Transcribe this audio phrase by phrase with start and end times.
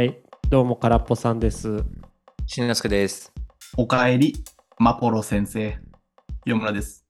[0.00, 0.18] はい、
[0.48, 1.84] どうも、空っぽさんです。
[2.46, 3.30] しんのすけです。
[3.76, 4.32] おかえり、
[4.78, 5.78] マポロ先生。
[6.46, 7.04] 岩村です。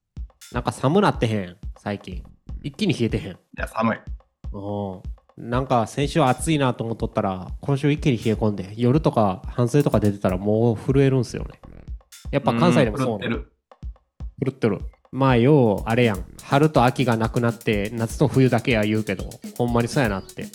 [0.51, 2.25] なんか寒なってへん、最近。
[2.65, 3.33] 一気に冷えてへん。
[3.35, 3.99] いや、寒い。
[4.53, 5.49] うん。
[5.49, 11.61] なんか先週暑いなと思っとったら、今週一気に冷え込んで、夜とか半袖とか出てたらもう震えるんすよね。
[12.33, 13.53] やっぱ関西でもそうなの狂ってる。
[14.47, 14.81] 狂ってる。
[15.13, 16.25] まあ、よう、あれやん。
[16.43, 20.47] 春と秋がなくなって、夏と冬だけや言うけど、ほんまにそうやなって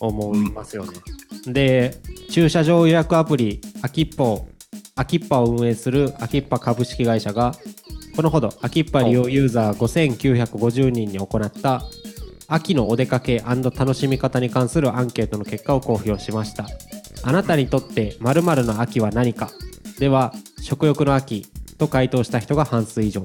[0.00, 0.92] 思いますよね。
[1.46, 1.96] で、
[2.30, 4.48] 駐車場予約アプリ、アキッポ、
[4.96, 7.54] アキッパを運営するアキッパ株式会社が、
[8.14, 11.82] このほど、アキッパ利用ユーザー5950人に行った、
[12.48, 16.66] 秋のお出かけ楽しみ方に関するアンケートの結果を公表しました。
[17.22, 19.50] あなたにとって〇〇の秋は何か？
[19.98, 23.24] では、食欲の秋と回答した人が半数以上。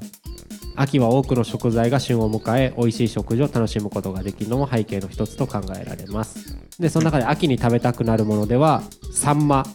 [0.76, 6.58] 秋は多くの食材が旬を迎え、美味しい食事を楽しむことができるのも背景の一つと考えられます。
[6.80, 8.82] で、その中で秋に食べたくなるものでは、
[9.14, 9.66] サンマ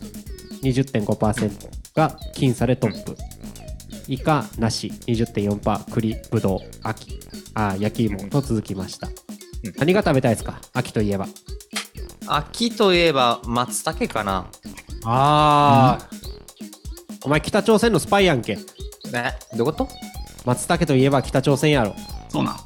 [0.62, 3.16] 20.5%が僅差でトップ。
[4.08, 7.20] イカ、ナシ20.4%、栗、ブドウ、秋、
[7.55, 9.08] あ、焼き芋と続きました。
[9.78, 10.60] 何が食べたいですか？
[10.72, 11.27] 秋といえば。
[12.28, 14.47] 秋といえば松茸かな。
[15.05, 16.08] ああ、
[17.25, 18.56] お前北朝鮮のスパイやんけ。
[18.56, 18.62] ね、
[19.56, 19.88] どういうこと？
[20.47, 21.94] 松茸といえば北朝鮮やろ。
[22.30, 22.56] そうなん。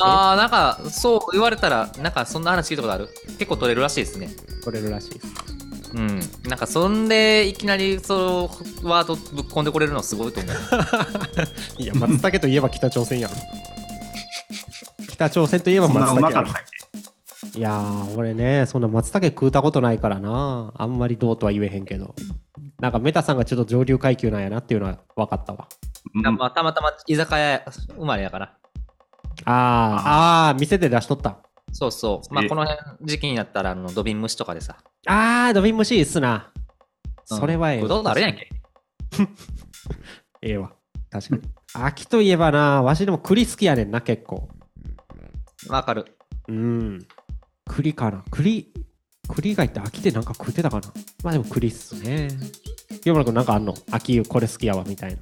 [0.00, 3.08] あー、なんか、そう言われたら、なんかそんな話聞いたことある？
[3.38, 4.28] 結構取れるらしいですね。
[4.62, 5.26] 取れるらしいです。
[5.94, 6.20] うん。
[6.48, 8.50] なんか、そんで、いきなり、そ
[8.82, 10.54] のワードぶっ込んでこれるのすごいと思う。
[11.82, 13.34] いや、松茸といえば北朝鮮やろ。
[15.08, 16.48] 北朝鮮といえば松茸やろ
[17.54, 20.72] いやー、俺ね、そんな松茸食うたことないからな。
[20.76, 22.14] あんまりどうとは言えへんけど。
[22.80, 25.68] なんかメタさんがちょっと上流階級なんやなっていうのは分かったわ。
[26.14, 27.64] うんまあ、たまたま居酒屋
[27.96, 28.56] 生まれやから。
[29.44, 31.38] あー、あー、店で出しとった。
[31.72, 32.34] そうそう。
[32.34, 34.76] まあ、えこの辺時期になったら、あの、土瓶蒸しとかでさ。
[35.06, 36.50] あー、ドビン蒸しいいっすな。
[37.24, 37.82] それはええわ。
[37.82, 38.48] ぶどあれやんけ？
[40.42, 40.72] ええわ。
[41.10, 41.42] 確かに。
[41.74, 44.48] 秋といえばな、わしでも栗好きやねんな、結構。
[45.68, 46.16] わかる。
[46.48, 47.06] うん。
[47.66, 48.24] 栗かな。
[48.30, 48.72] 栗、
[49.28, 50.88] 栗以外って秋でなんか食ってたかな。
[51.22, 52.28] まあでも栗っすね。
[53.08, 53.72] 清村君なんかあんの？
[53.90, 55.18] 秋これ好きやわみたいな。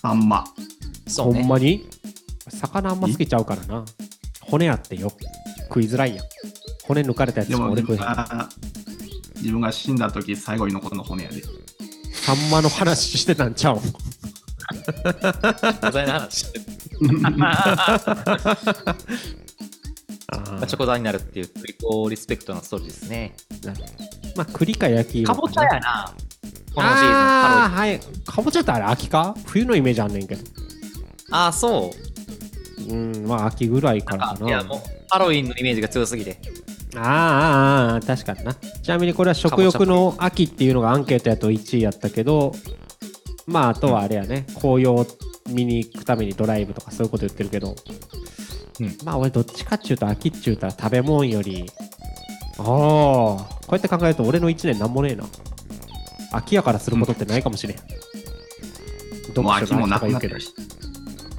[0.00, 0.44] サンマ。
[1.08, 1.40] そうね。
[1.40, 1.84] ほんまに？
[2.48, 3.84] 魚あんま好きちゃうからな。
[4.40, 5.10] 骨あってよ。
[5.64, 6.26] 食いづらいやん。
[6.84, 8.02] 骨抜かれたやつも俺食えへん。
[9.34, 11.42] 自分が死んだ時最後に残るの骨やで。
[12.12, 13.78] サンマの話してたんちゃう？
[13.78, 13.80] ん。
[13.80, 13.90] 素
[15.90, 16.46] 材の話。
[20.30, 23.34] あーチョコザになるっていうプリコリスペクトのストーリーですね。
[24.36, 26.14] まあ栗か焼き芋かぼちゃやな。
[26.74, 27.70] このシーズン、あ。
[27.70, 28.00] はい。
[28.26, 29.34] かぼちゃってあれ秋か？
[29.46, 30.42] 冬のイメージあんねんけど。
[31.30, 31.92] ああ、そ
[32.88, 32.92] う。
[32.92, 34.46] うん、まあ秋ぐらいからかな。
[34.46, 36.38] いや、もう、ハロウィンのイメージが強すぎて。
[36.96, 42.54] あーあーあー確かになちなみにこれは食欲の秋っていうのがアンケートやと1位やったけど
[43.48, 45.04] まああとはあれやね、紅葉
[45.48, 47.74] 見に行くためにドライブとかそういうこと言ってるけど、
[48.78, 51.68] うんまあ俺どっちかっちゅうと秋っちゅうたら食べ物より
[52.58, 55.24] ああこうやって考えると俺の1年なんもねえな
[56.36, 60.74] 秋やからすることってないかもしれん、読もう秋もなくの秋とか言うけどなってるし。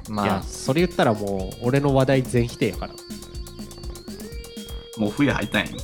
[0.08, 2.94] まあ、それ言ったらもう俺の話題全否定やから
[4.98, 5.80] もう冬入ったんや今。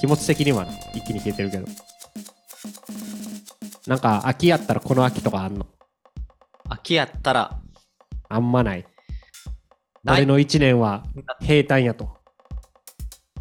[0.00, 1.66] 気持ち的には一気に消えてるけど
[3.86, 5.66] なんか秋やったらこの秋とかあんの
[6.68, 7.60] 秋やったら、
[8.28, 8.84] あんまない
[10.02, 11.04] ない俺の一年は
[11.40, 12.16] 平坦やと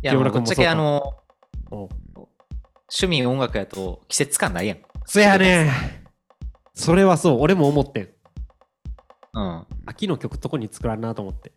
[0.03, 1.01] いや、清もうぶっちゃけあの、
[2.97, 4.77] 趣味音楽やと季節感ないやん。
[5.05, 5.71] そやねん
[6.73, 8.09] それはそう俺も思ってん
[9.33, 9.65] うん。
[9.85, 11.51] 秋の曲どこに作らんなと思って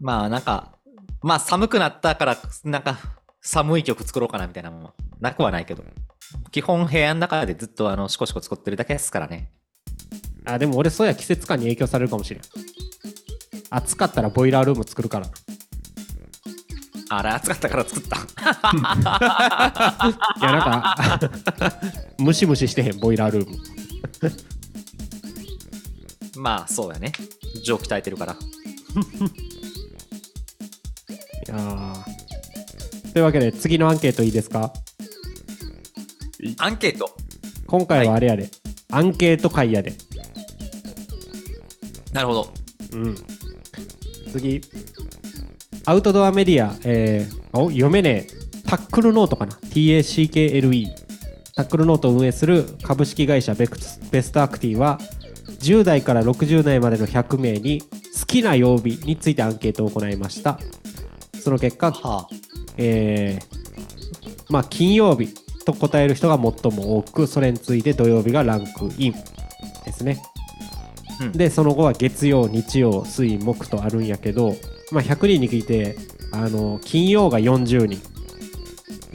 [0.00, 0.72] まあ、なんか、
[1.22, 2.98] まあ、寒くなったから、なんか、
[3.40, 5.84] 寒い曲作ろうかなみたいなのもなくはないけど。
[6.50, 9.50] 基本部屋の中でずっとあの、シコシコ作ってるだけですからね。
[10.44, 12.42] あでも俺そうや季節感に影響されるかもしれん
[13.70, 15.26] 暑かったらボイラールーム作るから
[17.14, 18.16] あれ、暑かったから作った。
[18.16, 18.20] い
[20.42, 20.96] やなんか
[22.18, 23.58] ムシムシしてへんボイラールーム
[26.40, 27.12] まあ、そうやね。
[27.62, 28.32] 蒸気焚いてるから。
[28.32, 28.36] い
[31.48, 34.72] やーというわけで次のアンケートいいですか？
[36.58, 37.14] アンケート？
[37.66, 38.50] 今回はあれやで、
[38.90, 39.92] アンケート会やで。
[42.12, 42.54] なるほど。
[42.92, 43.16] うん。
[44.32, 44.62] 次。
[45.84, 48.42] アウトドアメディア、えー、お、読めねえ。
[48.68, 50.88] タックルノートかな ?TACKLE。
[51.54, 54.98] タックルノートを運営する株式会社ベクツベストアクティは、
[55.60, 60.58] 10代から60代までの100名に好きな曜日についてアンケートを行いました。
[61.40, 62.28] その結果、は
[62.76, 63.62] えー
[64.52, 69.12] まあ金曜日と答える人が最も多くそれに次いで土曜日がランクイン
[69.84, 70.22] ですね、
[71.20, 74.56] うんでその後は月曜日曜水木とあるんやけど、
[74.92, 75.96] まあ、100人に聞いて
[76.30, 78.00] あの金曜が40人。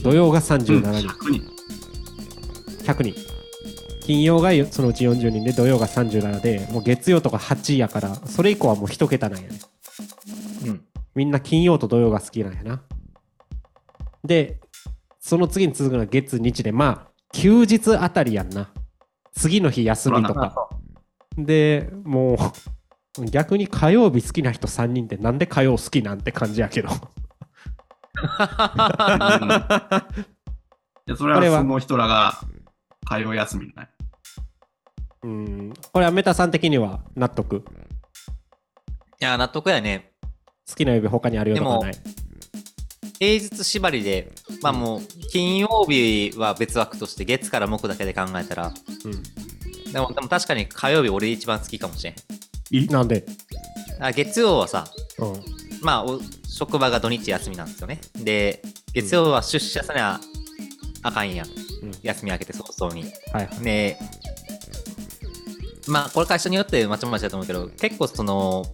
[0.01, 1.43] 土曜が37人、100人。
[2.83, 3.27] 100人。
[4.01, 9.59] 金曜がよそのうち40人で土曜が37でもう月曜とか8やからそれ以降はもう1桁なんやね。
[10.65, 10.81] うん。
[11.13, 12.81] みんな金曜と土曜が好きなんやな。
[14.23, 14.59] で
[15.19, 16.71] その次に続くのは月日で。
[16.71, 18.71] まあ休日あたりやんな。
[19.33, 20.69] 次の日休みとか。
[21.37, 22.37] でもう
[23.25, 26.89] 逆に火曜日好きな人3人ってなんで火曜好きなんて感じやけど。
[31.05, 31.57] でそれこれは。
[31.57, 32.39] はその人らが
[33.05, 33.89] 火曜休みない。
[35.23, 35.73] うん。
[35.91, 37.65] これはメタさん的には納得？
[39.19, 40.11] いや、納得やね。
[40.69, 41.93] 好きな曜日他にあるよとかない？
[43.19, 44.31] 平日縛りで、
[44.61, 48.71] まあもう、金曜日は別枠として月から木だけで考えたら、
[49.91, 52.13] でもでも確かに火曜日俺一番好きかもしれん。
[52.71, 53.25] うん、なんで、
[53.99, 54.87] あ月曜はさ、
[55.19, 55.43] うん、
[55.81, 58.01] まあお職場が土日休みなんですよね。
[58.15, 58.61] で、
[58.93, 60.19] 月曜は出社せな
[61.03, 61.47] あかんやん。
[61.47, 61.53] うん。
[62.01, 63.03] 休み明けて早々に。
[63.31, 63.63] はいはい。
[63.63, 63.97] で、
[65.87, 68.65] まあこれ会社によってまちまちだと思うけど、結構その、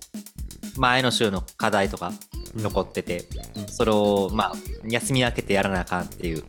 [0.78, 2.12] 前の週の課題とか
[2.56, 3.68] 残ってて、うん。
[3.68, 4.54] それをまあ
[4.88, 6.44] 休み明けてやらなあかんっていう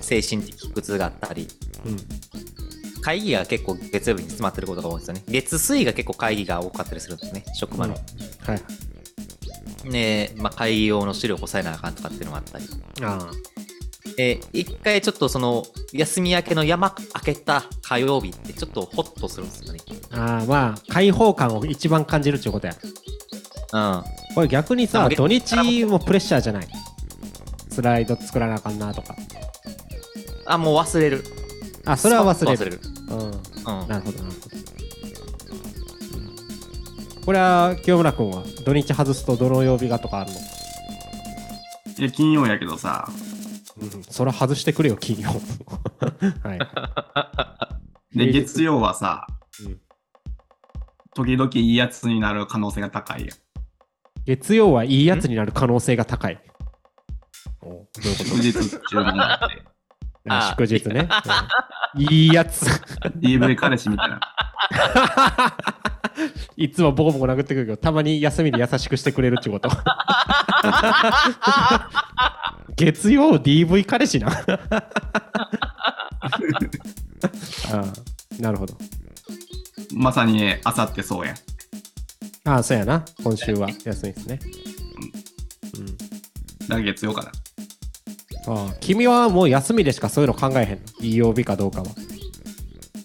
[0.00, 1.48] 精神的苦痛があったり、
[1.84, 1.96] うん
[3.00, 5.22] 会議が結構月曜日に詰まってることが多いんですよね。
[5.28, 7.94] 月水が結構会議が多かったりするんですね、職場の。
[7.94, 8.62] はい
[9.90, 12.64] で、まあ、会議用の資料を抑えなあかんとかっていうのがあったり。
[13.02, 13.30] あ
[14.16, 19.78] で、一回ちょっとその、休み明けの山明けた火曜日ってちょっとホッとするんですよね。
[20.10, 22.74] ああーまあ開放感を一番感じるっていうことや
[23.72, 24.04] うん。
[24.34, 26.68] これ逆にさ土日もプレッシャーじゃない？
[27.70, 29.14] スライド作らなあかんなとか
[30.46, 31.24] あ、もう忘れる。
[31.84, 32.80] あそれは忘れる忘れる。
[33.10, 33.18] うん。
[33.20, 33.88] うん。
[33.88, 34.56] なるほどなるほど。
[37.24, 40.38] これは清村君は土日外すとどの曜日がとかあるの？
[41.98, 43.06] いや、金曜やけどさ、
[43.80, 45.30] うん、それは外してくれよ金曜。
[46.42, 46.58] はい。
[48.16, 49.26] で、月曜はさ、
[49.62, 49.80] うん。
[51.14, 53.30] 時々いいやつになる可能性が高いやん。
[54.24, 56.40] 月曜はいいやつになる可能性が高い。
[57.60, 57.66] お。
[57.66, 58.24] どういうこと？
[58.24, 59.62] 祝日中になって、
[60.28, 61.08] ああ祝日ね、
[61.94, 62.02] うん。
[62.02, 62.64] いいやつ。
[63.18, 64.20] DV 彼氏みたいな。
[66.56, 69.70] いつもボコボコ殴ってくるけどたまに休みに優しくしてくれるってこと。
[72.76, 74.28] 月曜 DV 彼氏な。
[77.72, 77.84] ああ
[78.40, 78.76] なるほど。
[79.94, 81.36] まさに、あさってそうやん。
[82.44, 83.04] ああそうやな。
[83.22, 84.38] 今週は休みですね。
[85.78, 85.86] うん
[86.68, 87.32] だから月曜かな。
[88.50, 91.04] ああ君はもう休みでしかそういうの考えへんの？
[91.04, 91.86] いい曜日かどうかは。
[91.86, 91.90] い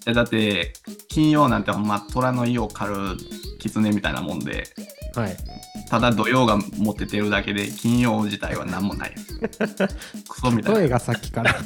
[0.06, 0.74] や、だって、
[1.08, 2.98] 金曜なんてほんま虎の意を狩る
[3.60, 4.66] 狐みたいなもんで、
[5.16, 5.38] はい。
[5.90, 9.16] ただ土曜が持っててるだけで、金曜自体は何もない。
[10.28, 10.80] クソみたいな。
[10.80, 11.56] 声がさっきから。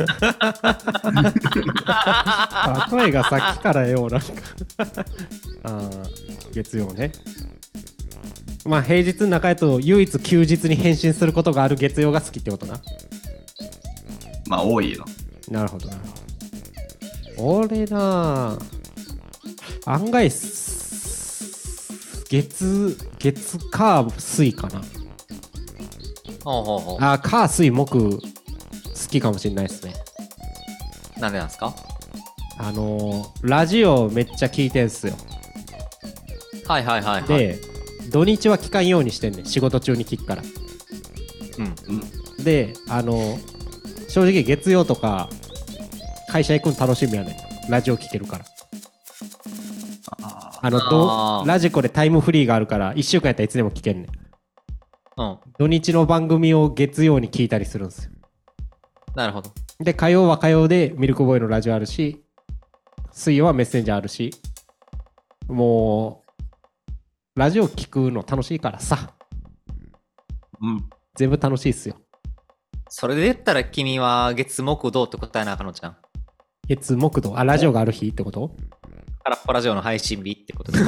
[1.85, 4.27] あ声がさっきからよなんか。
[4.77, 4.93] あ
[5.63, 5.89] あ
[6.53, 7.11] 月曜ね。
[8.65, 12.79] まあ平日の中やと唯一休日に変身することがある月曜が好きってことな
[14.47, 15.05] まあ多いよ。
[15.49, 16.01] なるほどなる
[17.37, 18.57] ほど俺な
[19.85, 24.81] あ案外す月月火水かな
[26.43, 28.19] ほうほうほあ火水木好
[29.09, 29.93] きかもしれないですね
[31.17, 31.19] う。
[31.21, 31.73] なんでなんですか？
[32.59, 35.13] あのーラジオめっちゃ聞いてんすよ
[36.67, 37.27] はいはいはいはい。
[37.27, 37.59] で
[38.09, 40.43] 土日は聞かんようにしてんねん仕事中に聞くから
[41.59, 41.75] うん。
[42.37, 42.43] うん。
[42.43, 43.37] であの
[44.07, 45.29] 正直月曜とか
[46.29, 47.33] 会社行くの楽しみやね
[47.67, 47.71] ん。
[47.71, 48.45] ラジオ聞けるから。
[50.21, 51.45] ああのあー。
[51.45, 55.21] どラジコでタイムフリーがあるから1週間やったらいつでも聞けんねん。
[55.21, 55.37] うん。
[55.57, 58.11] 土日の番組を月曜に聞いたりするんですよ。
[59.15, 59.51] なるほど。
[59.79, 62.23] で火曜は火曜でミルクボーイのラジオあるし
[63.11, 64.31] 水曜はメッセンジャーあるし
[65.47, 66.23] も
[67.35, 69.13] うラジオ聞くの楽しいからさ。
[70.61, 70.89] うん。
[71.15, 71.95] 全部楽しいっすよ
[72.89, 75.97] それで言ったら君は月木土って答えなあかんのじゃん。
[76.67, 78.51] 月木土あラジオがある日ってこと？
[79.23, 80.71] 空っぽラジオの配信日ってこと？
[80.71, 80.79] で。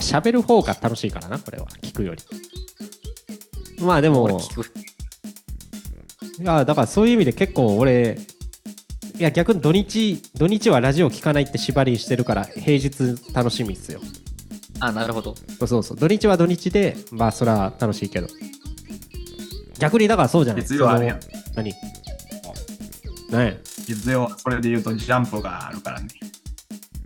[0.00, 2.22] 喋る方が楽しいからなこれは聞くより
[3.80, 4.72] まあでも俺聞く。
[6.40, 8.18] いやだからそういう意味で結構俺
[9.18, 12.90] いや逆に土日土日はラジオ聞かないって縛りにしてるから平日
[13.34, 14.00] 楽しみっすよ
[14.80, 15.34] あ、なるほど。
[15.66, 18.26] そうそう土日は土日でまあそら楽しいけど
[19.82, 20.62] 逆にだからそうじゃない。
[20.62, 21.20] 月曜あるやん。
[21.56, 21.74] 何
[23.30, 23.46] 何？
[23.46, 23.54] や
[23.88, 26.06] 月曜、それで言うとジャンプがあるからね。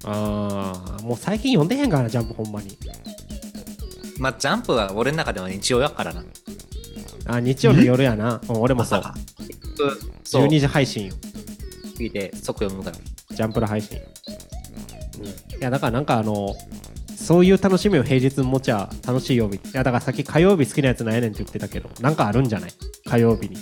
[0.04, 2.76] ああもう最近読んでへんからなジャンプほんまに。
[4.18, 6.22] まあ、ジャンプは俺の中では日曜やからな。
[7.28, 9.02] あ日曜の夜やな、うん俺もそう。
[10.24, 10.44] そう。
[10.44, 11.14] 12時配信よ。
[11.98, 12.98] 聞いて即読むから。
[13.34, 13.98] ジャンプの配信、
[15.18, 15.30] うん、い
[15.60, 16.54] やだからなんかあの
[17.26, 22.70] そういう楽しみを平日に持ちゃ楽しい曜日いやだからさっき火曜日好きなやつなんやねんって言ってたけどなんかあるんじゃない？
[23.04, 23.56] 火曜日に。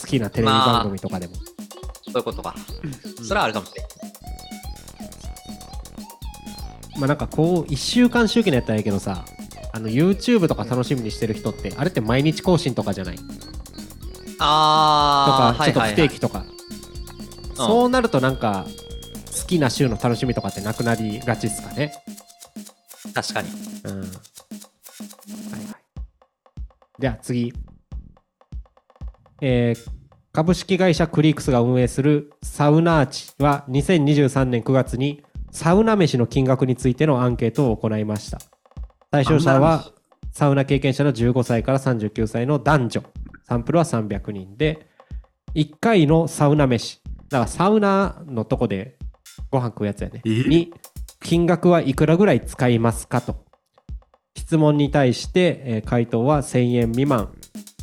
[0.00, 1.40] 好きなテレビ番組とかでも、そ
[2.14, 2.54] ういうことか。
[3.26, 3.86] それはあるかもしれん。
[7.00, 9.24] まあなんかこう1週間周期のやったらいいけどさ
[9.72, 13.16] あの YouTube とか楽しみにしてる人ってあれって毎日更新とかじゃない？
[13.16, 13.22] と
[14.40, 16.44] あー、かちょっと不定はい期とか。
[17.54, 18.81] そうなるとなんか好
[19.52, 21.92] きな週の楽しみとかってなくなりがちっすかね。
[23.14, 23.48] 確かに。
[23.84, 24.00] うん。
[24.00, 24.10] はいはい。
[27.00, 27.52] では次。
[29.40, 29.92] えー
[30.34, 38.38] 株式会社クリークスが運営するサウナーチは2023年9月にサウナ飯の金額についてのアンケートを行いました。
[39.10, 39.92] 対象者は
[40.30, 43.02] サウナ経験者の15歳から39歳の男女。
[43.44, 44.86] サンプルは300人で
[45.54, 47.02] 1回のサウナ飯。
[47.28, 48.96] だからサウナのとこで
[49.50, 50.22] ご飯食うやつやね。
[50.24, 50.72] えに
[51.22, 53.44] 金額はいくらぐらい使いますかと。
[54.36, 57.32] 質問に対して、えー回答は1000円未満。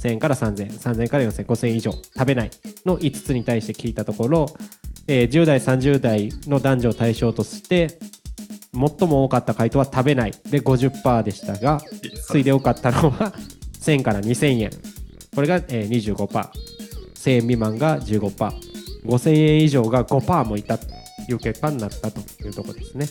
[0.01, 0.69] 1000円から3000円。
[0.69, 1.45] 3000円から4000円。
[1.47, 1.91] 5000円以上。
[1.91, 2.51] 食べない
[2.85, 4.45] の5つに対して聞いたところ、
[5.07, 7.99] えー10代30代の男女を対象として
[8.73, 10.31] 最も多かった回答は食べない。
[10.49, 11.81] で50%でしたが
[12.27, 13.33] 次いで多かったのは
[13.79, 14.71] 1000円から2000円。
[15.35, 16.49] これが、えー、25%。
[17.15, 18.53] 1000円未満が15%。
[19.05, 20.77] 5000円以上が5%もいた。
[20.77, 20.98] と
[21.29, 23.07] いう結果になったというところですね。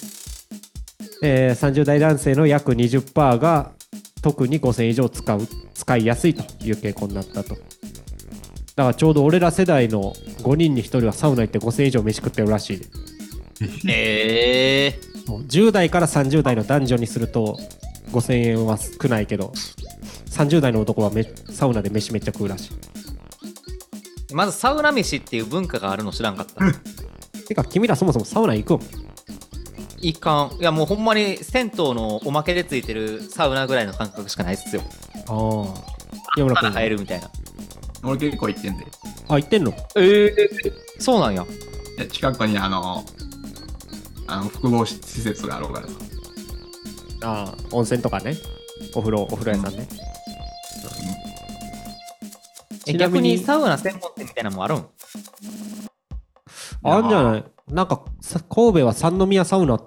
[1.23, 3.73] えー30代男性の約20%が
[4.23, 7.55] 特に5000円以上使う使いやすいという傾向になったと。
[7.55, 12.81] だからちょうど俺ら世代の5人に1人はサウナ行って5000円以上飯食ってるらしい。
[13.89, 17.59] ええもう10代から30代の男女にすると
[18.13, 19.53] 5000円は少ないけど
[20.31, 24.35] 30代の男はめサウナで飯めっちゃ食うらしい。
[24.35, 26.65] まずサウナ飯っていう文化があるの知らんかった。
[27.49, 28.81] てか君らそもそもサウナ行くん？
[30.01, 30.59] いかん。
[30.61, 34.83] いやもうほんまに銭湯のおまけでついてるサウナぐらいの感覚しかないっすよ。
[35.27, 35.75] ああ。
[36.37, 36.73] 山ただ村君。
[36.73, 37.31] 入るみたいな。
[38.05, 38.87] 俺結構行ってんで。
[39.29, 39.73] あ、行ってんの？
[39.97, 40.35] ええ
[41.01, 41.45] そうなんや。
[41.97, 43.03] で近くにあの、
[44.29, 45.95] あの複合施設があるからさ。
[47.23, 48.37] ああ、温泉とかね。
[48.95, 49.89] お風呂、お風呂屋さんね。
[52.87, 54.87] えちなみに逆にサウナ専門店みたいなのもあるん？
[56.85, 57.45] あんじゃない？
[57.69, 59.79] なんかさ神戸は三宮サウナ、ん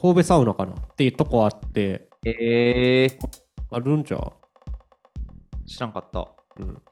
[0.00, 3.18] 神戸サウナかなっていうとこあって、ええ。
[3.70, 4.32] あるんちゃう？
[5.66, 6.28] 知らんかった。
[6.58, 6.82] うん。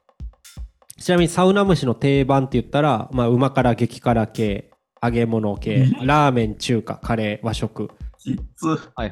[0.97, 7.89] ちなみにサウナ飯の定番って言ったら、まあ、旨辛、激辛系、揚げ物系、ラーメン、中華、カレー、和食。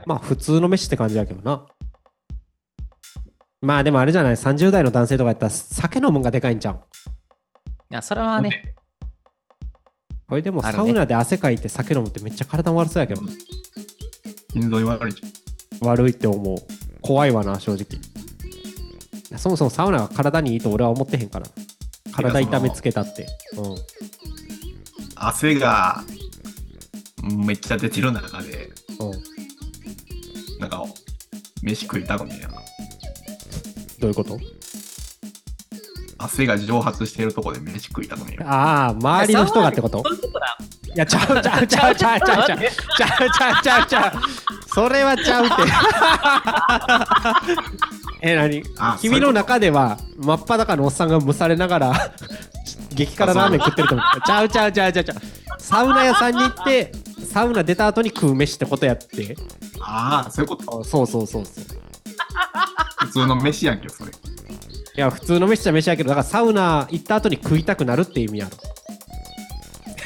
[0.05, 1.65] まあ、普通の飯って感じだけどな。
[3.61, 6.75] まあ、でもあれじゃない、30代の男性とかやったら酒飲むんがでかいんちゃう？
[6.75, 6.79] い
[7.89, 8.75] や、それはね、
[10.31, 13.21] これでもサウナで汗かいて酒飲むってめっちゃ体悪そうやけど、
[14.53, 15.21] 心臓に悪いじ
[15.81, 16.57] 悪いって思う。
[17.01, 17.85] 怖いわな、正直。
[19.37, 21.47] そもそもサウナが体にいいと俺は思ってへんから。
[22.13, 23.27] 体痛めつけたって。
[23.57, 23.65] うん。
[23.65, 23.75] ゃん。
[25.15, 26.01] 汗が
[27.45, 28.69] めっちゃ出てる中で、
[29.01, 30.59] うん。
[30.61, 30.85] なんか、
[31.61, 32.53] 飯食いたくねえやな。
[33.99, 34.39] どういうこと？
[36.23, 38.49] 汗が蒸発してるとこで飯食いたくねえよ。
[38.49, 40.03] ああ、周りの人がってこと？
[40.03, 40.57] そういうことだ。
[40.93, 44.13] いや、ちゃうちゃうちゃうちゃうちゃうちゃうちゃうちゃうちゃうちゃう
[44.67, 45.55] それはちゃうって。
[48.21, 52.11] え、なにあ君の中では真っ裸のおっさんが蒸されながら
[52.93, 54.21] 激辛ラーメン食ってると思う。
[54.25, 55.15] ちゃうちゃうちゃうちゃうちゃう。
[55.57, 56.91] サウナ屋さんに行って、
[57.31, 59.35] サウナ出た後に食う飯ってことやって。
[59.79, 60.81] ああ、そういうこと？
[60.81, 61.63] あそうそうそうそう。
[63.05, 64.11] 普通の飯やんけ、それ。
[64.97, 68.51] いや、普通の飯じゃ飯やけど、だからサウナ行った後に食いたくなるって意味ある。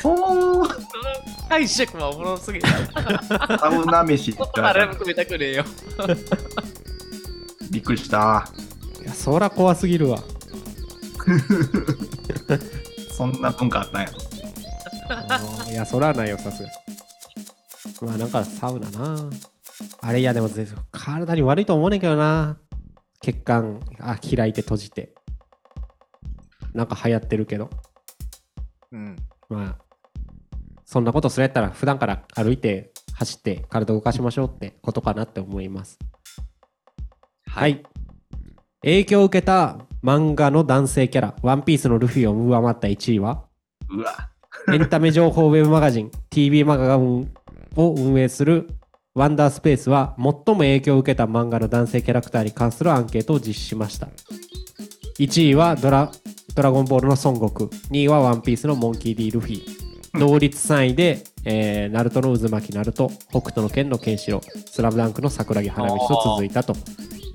[0.03, 0.69] ほー。
[1.49, 2.69] 解釈はおもろすぎた。
[3.57, 5.65] サウナ飯って言ったら誰も食べたくねえよ。
[7.71, 8.47] びっくりした。
[9.01, 10.19] いや、そら怖すぎるわ。
[13.11, 14.09] そんな文化あったんや。
[15.09, 16.75] あーいや、そらないよ、さすがに。
[18.01, 19.29] まあ、なんかサウナな。
[20.01, 22.57] あれ、いや、でも、ぜ体に悪いと思うねんけどな。
[23.25, 25.15] 血管、あ、開いて閉じて。
[26.75, 27.71] なんか流行ってるけど。
[28.91, 29.15] うん。
[29.49, 29.85] まあ、
[30.85, 35.97] そんなことするやったら、普段から歩いて、走って、体を動かしましょうってことかなって思います。
[37.47, 37.83] はい。
[38.81, 43.45] 影響を受けた漫画の男性キャラ、ワンピースのルフィを上回った1位は、
[43.89, 44.29] うわ。
[44.71, 47.33] エンタメ情報ウェブマガジン TV マガジン
[47.75, 48.67] を運営する
[49.15, 54.09] ワンダースペースは最も影響を受けた漫画の男性キャラクターに関するアンケートを実施しました。
[55.19, 56.11] 1位はドラ
[56.53, 57.69] ドラゴンボールの孫悟空。
[57.91, 59.61] 2位はワンピースのモンキー D ルフィ
[60.19, 64.41] 同率3位で、えー、ナルトの渦巻きナルト北斗の拳のケンシロウ。
[64.69, 66.75] スラムダンクの桜木花道と続いたと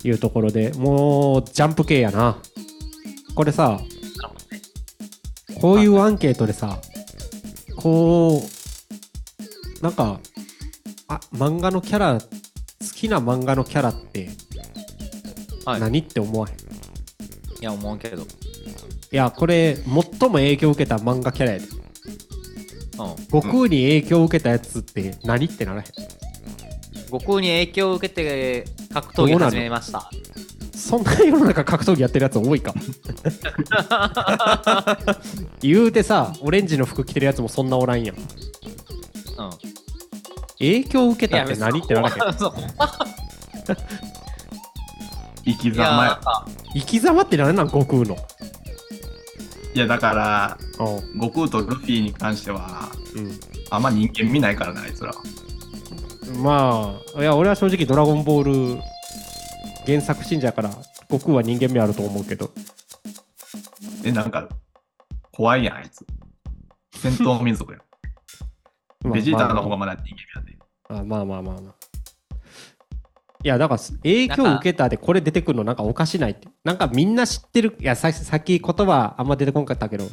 [0.05, 2.37] いうところでもうジャンプ系やな。
[3.35, 3.81] これさ。
[5.59, 6.79] こういうアンケートでさ、
[7.77, 10.19] こう、なんか、
[11.11, 12.27] あ、漫画のキャラ、好
[12.95, 14.31] きな漫画のキャラって
[15.65, 15.81] はい。
[15.81, 16.55] 何って思わへん？
[16.55, 16.59] い
[17.61, 18.25] いや、思うけど。
[19.11, 19.85] や、これ、最
[20.29, 21.65] も影響を受けた漫画キャラやで。
[21.65, 21.71] うん。
[23.27, 25.87] 悟空に影響を受けたやつって何ってならへん？
[27.07, 28.65] 悟空に影響を受けて
[28.95, 30.09] 格闘技始めました。
[30.77, 32.73] そんな世の中格闘技やってるやつ多いか
[35.61, 38.17] 言うてさ、オレンジの服着てるやつもそんなおらんやん。
[38.17, 38.23] うん。
[40.61, 42.35] 影響を受けたって何ってならへん。
[42.35, 42.39] ん。
[42.39, 42.53] そう
[45.45, 45.93] 生き様や。
[45.93, 47.67] なんか、生き様って何なん？
[47.69, 48.17] 悟空の。
[49.75, 52.89] いや、だから、う悟空とルフィに関しては、
[53.71, 55.13] あんま人間見ないからな、あいつら。
[56.37, 58.83] まあいや俺は正直「ドラゴンボール」
[59.85, 60.71] 原作信者やから
[61.11, 62.53] 悟空は人間味あると思うけど
[64.05, 64.49] え、なんか、
[65.33, 66.07] 怖いやん、あいつ。
[66.97, 67.83] 戦闘民族やん。
[69.05, 70.50] まあベジータのまあ方がまだ人間味あって。
[70.91, 71.75] あまあまあまあまあ。
[73.43, 76.49] いやだから影響を受けたでこれ出てくるのなんかおかしないって。
[76.65, 80.07] なんかみんな知ってるいやささっき言葉あんま出てこんかったけど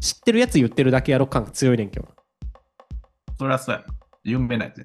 [0.00, 2.08] 知ってるやつ言ってるだけやろ感が強いねんけど。
[3.38, 3.82] そりゃそうや。
[3.86, 3.94] な。
[4.24, 4.84] 有名なやつや。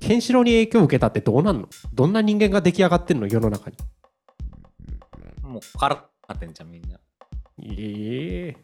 [0.00, 1.68] ケンシロウに影響を受けたってどうなんの？
[1.94, 3.26] どんな人間が出来上がってんの？
[3.26, 3.76] 世の中に。
[5.42, 6.98] もうからかってんじゃん、みんな。
[7.62, 8.56] ええ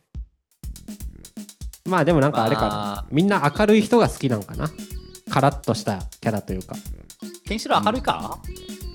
[1.89, 3.07] まあでもなんかあれかな、まあ。
[3.11, 4.69] みんな明るい人が好きなんかな
[5.29, 6.77] カラッとしたキャラというか。
[7.47, 8.39] ケンシロウ明るいか？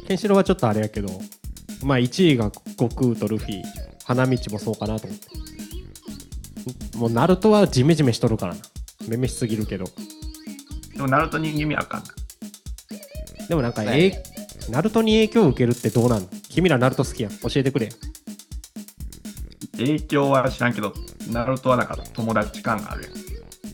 [0.07, 1.09] ケンシロウはちょっとあれやけど
[1.83, 3.63] まあ1位が悟空とルフィ。
[4.05, 6.97] 花道もそうかなと思って。
[6.97, 8.61] もうナルトはジメジメしとるからな。
[9.07, 9.85] めめしすぎるけど。
[10.93, 12.09] でも、ナルト人間味あかんな。
[13.47, 14.05] でもなんか、ね。
[14.05, 14.23] え
[14.69, 16.21] ナルトに影響を受けるってどうなん？
[16.21, 17.31] の君らナルト好きやん。
[17.37, 17.89] 教えてくれ。
[19.77, 20.93] 影響は知らんけど、
[21.31, 23.09] ナルトはなんか友達感があるや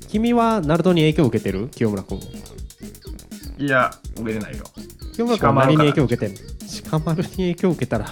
[0.08, 1.70] 君はナルトに影響を受けてる？
[1.70, 2.22] 清村君ん。
[3.60, 4.64] いや、受けてないよ。
[5.14, 6.40] 清村君は何に影響を受けてんの？
[6.92, 8.06] 鹿丸に影響を受けたら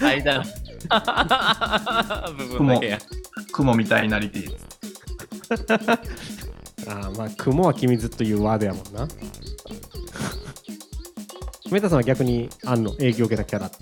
[0.00, 0.44] 間の
[2.36, 2.98] 部分だけや。
[3.52, 4.46] 雲みたいになりてえ。
[6.88, 9.06] ああまあ雲は君ずっと言うワードやもんな
[11.70, 12.92] メタさんは逆にあんの？
[12.92, 13.76] 影響を受けたキャラって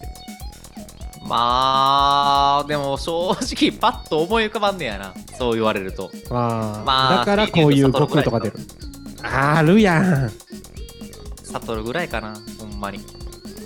[1.26, 5.14] まあ、でも正直パッと思い浮かばんねやな。
[5.38, 6.10] そう言われると。
[6.30, 8.58] ああ、まあだからこういう悟空とか出る
[9.22, 10.30] あるやん
[11.42, 12.98] サトルぐらいかな、ほんまに。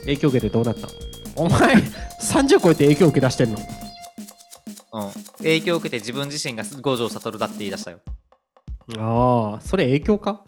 [0.03, 0.93] 影響受けてどうなったの？
[1.37, 1.75] お前
[2.21, 3.59] 30超えて影響受け出してんの？
[4.93, 5.11] うん。
[5.39, 7.99] 影響を受けて自分自身が五条悟だって言い出したよ。
[8.99, 10.45] ああそれ影響か？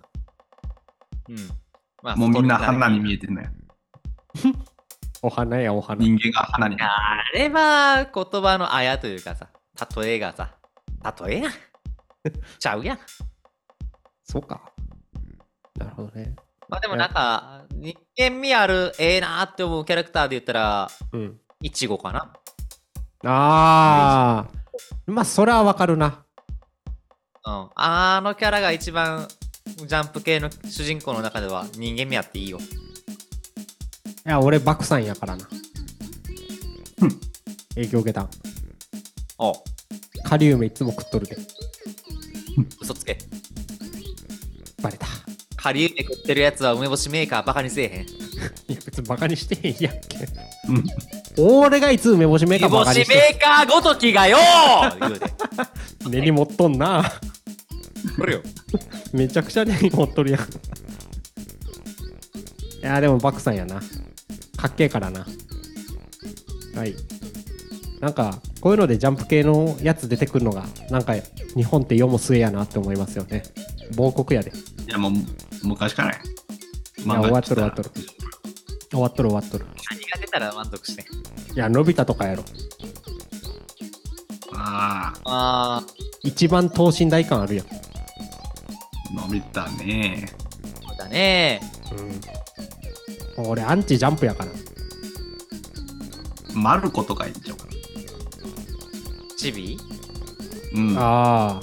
[1.28, 1.36] うん。
[2.02, 3.50] まあもうみんな花にえ見えてんのや。
[5.22, 6.76] お花やお花人間が花に。
[6.80, 9.48] あれは言葉のあやというかさ、
[10.00, 10.54] 例えがさ、
[11.26, 11.52] 例えやん。
[12.58, 12.98] ちゃうやん。
[14.24, 14.60] そうか
[15.76, 16.36] なるほどね
[16.68, 22.32] まあでもなんか、人間味ある、ええなーって思うキャラクターで言ったら、うんイチゴかな。
[23.22, 24.48] ああ
[25.06, 26.24] まあそれはわかるな
[27.44, 27.68] うん。
[27.74, 29.28] あのキャラが一番、
[29.76, 32.58] ジャンプ系の主人公の中では人間味あっていいよ。
[34.26, 35.46] いや俺バクさんやからな。
[37.74, 38.30] 影響受けたん。
[39.38, 39.54] お
[40.24, 41.36] カリウムいつも食っとるで。
[42.80, 43.18] 嘘つけ。
[44.82, 45.06] バレた。
[45.56, 48.02] カリウメ食ってるやつは梅干しメーカーバカにせえへん。
[48.02, 48.06] い
[48.74, 50.18] や別にバカにしてへんやんけ。
[50.68, 50.84] うん。
[51.38, 55.32] 俺がいつ梅干しメーカ梅干しーバカにしてメーカーごときがよー言うて。
[56.10, 57.10] 根に持っとんな。
[58.18, 58.42] これよ。
[59.12, 60.40] めちゃくちゃ根に持っとるやん。
[60.40, 60.44] い
[62.82, 63.80] やでもバクさんやな
[64.60, 65.26] かっけえからな。
[66.74, 66.94] はい。
[68.00, 71.14] なんかこういうのでジャンプ系のやつ出てくるのがなんか
[71.54, 73.42] 日本って世も末やなって思いますよね。
[73.96, 74.50] 亡国やで。
[74.50, 75.12] いやもう
[75.62, 76.14] 昔からや。
[76.14, 77.90] いや終わっとる終わっとる。
[78.90, 79.66] 終わっとる終わっとる。
[79.90, 81.04] 何が出たら満足して。
[81.54, 82.44] いやのび太とかやろ。
[84.52, 85.82] ああ
[86.22, 87.66] 一番等身大感あるやん。
[87.66, 87.70] あ、
[89.26, 90.28] 伸びたね。
[90.82, 91.60] ー、そうだね。
[91.92, 92.39] うん
[93.48, 94.50] 俺アンチジャンプやから。
[96.54, 97.66] マルコとかいいんちゃうか
[99.36, 99.76] チビ？
[100.74, 100.80] な。
[100.80, 100.96] うん。
[100.98, 101.60] あ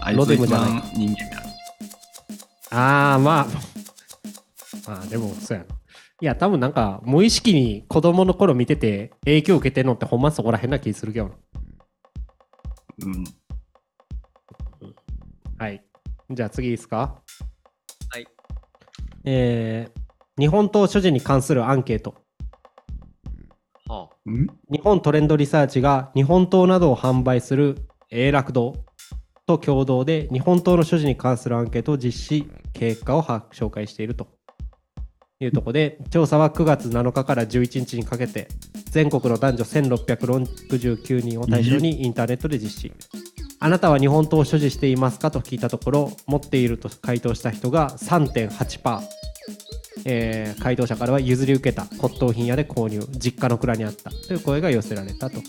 [0.00, 0.70] あロデムじゃない。
[0.70, 1.46] 番人間やる。
[2.70, 3.46] あああまあ。
[4.88, 5.74] まあでもそうやな。
[6.20, 11.34] いや多分なんか無意識に子供の頃見てて影響受けてんのってほんまそこら辺な気するけどな。
[13.04, 13.24] うん。
[15.58, 15.84] はい。
[16.30, 17.20] じゃあ次いいですか？
[18.10, 18.26] はい。
[19.24, 20.00] えー、
[20.38, 22.14] 日本刀所持に関するアンケート。
[23.86, 24.46] はうん？
[24.70, 28.74] 日本トレンドリサーチが日本刀などを販売する永楽堂
[29.46, 34.28] と共同で日本刀の所持に関するアンケートを実施結果をは紹介していると。
[35.40, 38.46] いうところで調査は9月7日から11日にかけて
[38.92, 42.92] 全国の男女1669人を対象にインターネットで実施。
[43.58, 49.00] あなたは日本刀を所持していますかと聞いたところ持っていると回答した人が3.8%
[50.04, 55.40] えー回答者からは譲り受けた骨董品屋で購入実家の蔵にあったという声が寄せられたと。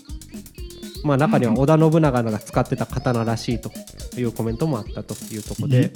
[1.04, 3.70] まあ中には織田信長が使ってた刀らしいと
[4.18, 5.92] いうコメントもあったというところで、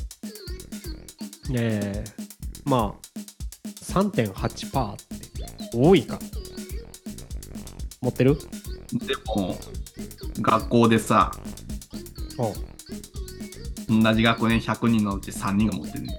[1.55, 3.09] えーまあ
[3.83, 6.19] 3.8%って多いか。
[8.01, 8.37] 持ってる？
[8.93, 9.59] でも、
[10.41, 11.33] 学校でさ、
[13.89, 16.05] 同じ学年100人のうち3人が持ってる。
[16.05, 16.19] ね。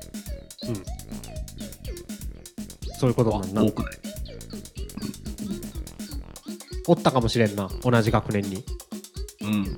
[3.00, 3.92] そういうことなんな多くない。
[6.88, 7.70] おったかもしれんな。
[7.84, 8.64] 同じ学年に。
[9.42, 9.76] うん。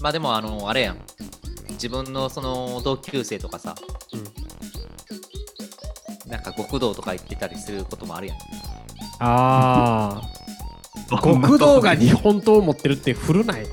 [0.00, 0.98] まあでもあのあれやん。
[1.70, 3.74] 自分のその同級生とかさ。
[6.26, 8.36] なんか極道とか行ってたりすることもあるやん。
[9.20, 10.22] ああ
[11.22, 13.66] 極道が日本刀を持ってるって古ない？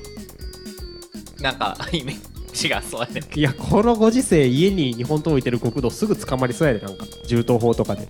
[1.40, 3.20] なんかイメージがそうやね。
[3.20, 7.04] んいやこのご時世家に日本刀置いてる極道すぐ捕まりそうやでなんか。
[7.26, 8.06] 銃刀法とかで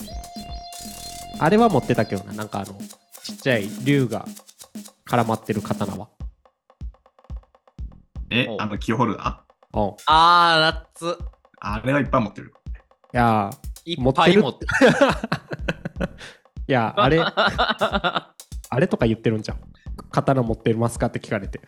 [1.40, 2.78] あれは持ってたけどななんかあの
[3.22, 4.26] ちっちゃい竜が
[5.06, 6.08] 絡まってる刀は。
[8.30, 9.80] お、えあの、キーホルダー？
[9.80, 9.86] う。
[9.86, 11.18] んいあー夏
[11.60, 12.52] あれはいっぱい持ってる。
[13.12, 13.50] や
[13.84, 14.22] い持ってる。
[14.22, 14.66] っぱい持って。
[14.66, 14.72] る
[16.66, 18.34] いやあれ あ
[18.78, 19.60] れとか言ってるんじゃん
[20.10, 21.06] 刀持ってますか？
[21.06, 21.60] って聞かれて。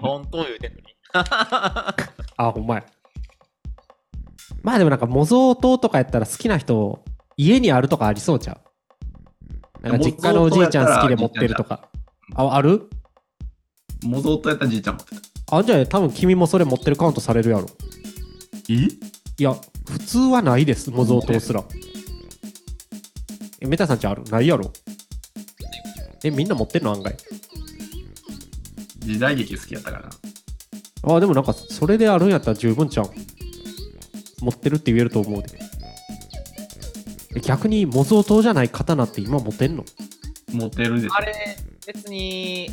[0.00, 1.94] 本当言うてんのに あ
[2.36, 2.84] ほんまや。
[4.62, 7.02] まあでもなんか模造刀とかやったら好きな人
[7.36, 8.60] 家にあるとかありそうちゃ
[9.82, 9.88] う？
[9.88, 11.88] なんか実家のおじいちゃん好きで持ってるとか。
[12.34, 12.90] あある？
[14.04, 15.16] 模造とやったらじいちゃん持って
[15.46, 15.56] た。
[15.56, 17.66] あじゃあ多分君もそれ持ってるカウントされるやろ。
[18.68, 18.74] え？
[18.74, 18.88] い
[19.38, 19.54] や
[19.88, 21.64] 普通はないです模造刀すら。
[23.60, 24.24] えメタさんちある？
[24.24, 24.70] ないやろ。
[26.24, 27.16] えみんな持ってんの案外。
[28.98, 30.10] 時代劇好きやったから。
[31.02, 33.10] あでもなんかそれであるんやったら十分ちゃん
[34.40, 35.58] 持ってるって言えると思うで。
[37.36, 39.84] え逆に模造刀じゃない刀って今持ってんの？
[40.52, 41.20] 持ってるであ。
[41.20, 41.56] れ
[41.86, 42.70] 別に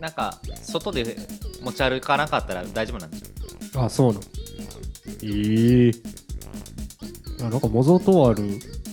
[0.00, 1.16] なんか外で
[1.62, 3.82] 持ち歩かなかったら大丈夫なんでしょ？
[3.82, 4.24] あそうなの
[5.22, 5.92] ええい
[7.40, 8.44] やなんか模造刀ある？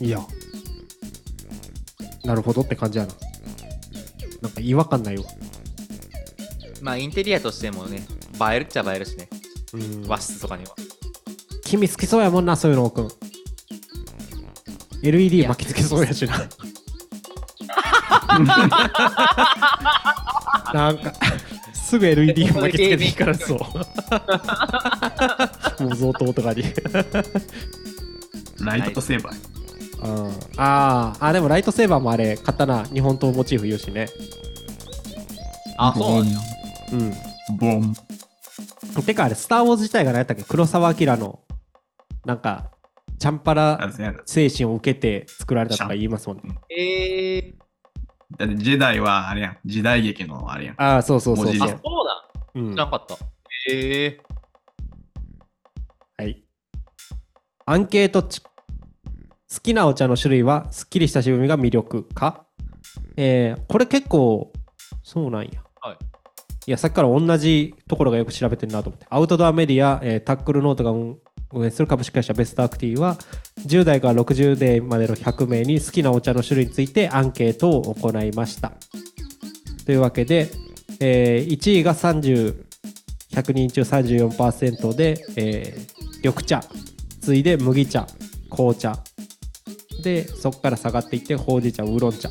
[0.02, 0.20] いや。
[2.24, 3.14] なるほどって感じやな。
[4.42, 5.24] なんか違和感ないわ。
[6.82, 8.04] まあインテリアとしてもね
[8.52, 9.30] 映えるっちゃ映えるしね。
[9.74, 10.08] うん。
[10.08, 10.72] 和室とかには。
[11.64, 13.10] 君好きそうやもんなそういうのくん
[15.04, 16.48] LED 巻きつけそうやしな。
[20.74, 21.14] なんか
[21.74, 23.60] すぐ LED 巻きつけて光らそう。
[25.84, 26.64] 模造刀とかに。
[28.60, 29.36] ライトセーバー。
[30.08, 30.34] うん。
[30.58, 34.08] あーあでもライトセーバーもあれ刀日本刀モチーフ言うしね。
[35.78, 36.24] あそう。
[36.24, 36.40] なんや
[36.94, 37.14] うん。
[37.58, 37.96] ボン。
[39.06, 40.44] てかあれ、スター・ウォーズ自体が何やったっけ？
[40.44, 41.42] 黒澤明の、
[42.26, 42.72] なんか、
[43.18, 43.92] チャンパあラ。
[44.26, 46.56] 精神を受けて作られたとか言いますもんね。
[46.70, 49.58] えー、だってジェダイはあれやん。
[49.66, 50.82] 時代劇のあれやん。
[50.82, 51.56] ああ、そうそうそうそう。
[51.56, 51.82] あそうだ
[52.56, 53.18] うん知らんかった
[53.72, 54.20] え
[56.18, 56.44] はい。
[57.66, 58.50] アンケート値好
[59.62, 62.46] きなお茶の種類は、すっきりした渋みが魅力か？
[63.16, 64.52] えー、これ結構、
[65.04, 65.65] そうなんや。
[66.68, 66.72] い。
[66.72, 69.06] や、さっきから同じところがよく調べてるなと思って。
[69.10, 71.18] アウトドアメディア、えータックルノートが運
[71.54, 73.18] 運営する株式会社ベストアクティは、
[73.66, 78.74] 10代から60代までの100名に好きなお茶の種類についてアンケートを行いました。
[79.86, 80.50] というわけで、
[81.00, 82.56] えー1位が30、
[83.32, 86.62] 100人中34%で、えー緑茶、
[87.22, 88.08] 次いで麦茶、
[88.50, 88.98] 紅茶、
[90.04, 92.30] で、そこから下がっていって、ほうじ茶、ウーロン茶。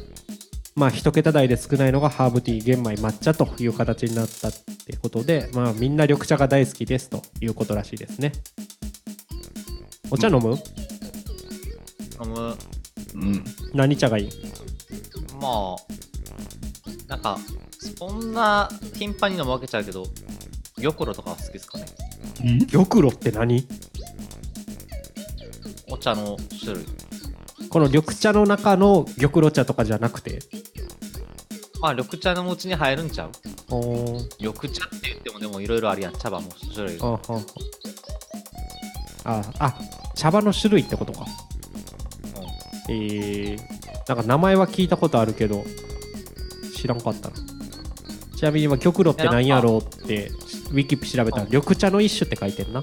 [0.77, 8.33] まあ、一桁台で少ないのがハーブティー、玄米、抹茶という形になったってことで、まあ、みんな緑茶が大好きですということらしいですね。
[10.11, 10.59] お茶飲む？
[12.25, 12.57] 飲む、
[13.15, 13.45] うん。
[13.73, 14.31] 何茶がいい？
[15.41, 15.77] まあ、
[17.09, 17.39] なんか、
[17.97, 20.07] そんな頻繁に飲むわけちゃうけど、
[20.77, 21.87] 玉露とかは好きですかね。
[22.73, 23.67] 玉露って何？
[25.89, 26.85] お茶の種類。
[27.71, 30.41] この緑茶の中の玉露茶とかじゃなくて？
[31.81, 33.31] まあ、緑茶のうちに入るんちゃう？
[34.41, 36.13] 緑茶って言ってもでもいろいろあるやん。
[36.15, 37.09] 茶葉も種類が。
[37.09, 37.21] あ
[39.25, 39.79] ああ
[40.15, 41.27] 茶葉の種類ってことか。
[42.89, 43.59] えー、
[44.09, 45.65] なんか名前は聞いたことあるけど
[46.77, 47.35] 知らんかったな。
[48.37, 50.29] ちなみに今玉露って何やろうって
[50.71, 51.51] ウィキピ調べたらうん。
[51.51, 52.83] 緑茶の一種って書いてんな。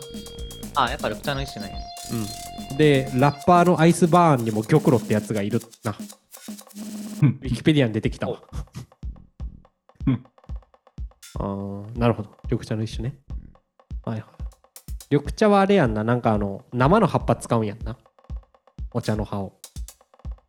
[0.75, 1.77] あ、やっぱ緑茶の一種なんや。
[2.13, 2.25] うん
[2.81, 5.95] でラッパーのアイスバーンにも玉露ってやつがいるな。
[7.21, 7.39] うん。
[7.39, 8.27] ウィキペディアに出てきた。
[8.27, 8.41] わ
[10.07, 10.25] うん。
[11.35, 12.35] あーなるほど。
[12.45, 13.19] 緑茶の一種ね。
[14.03, 14.29] はいはい。
[15.11, 16.03] 緑茶はあれやんな。
[16.03, 17.99] なんかあの生の葉っぱ使うんやんな。
[18.93, 19.53] お茶の葉を。